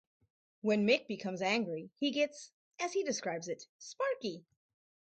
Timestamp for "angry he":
1.43-2.09